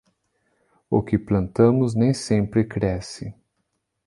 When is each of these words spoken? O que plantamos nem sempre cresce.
O 0.89 1.03
que 1.03 1.15
plantamos 1.19 1.93
nem 1.93 2.11
sempre 2.11 2.63
cresce. 2.65 3.35